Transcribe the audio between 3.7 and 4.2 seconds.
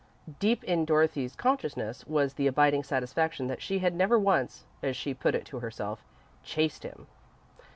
had never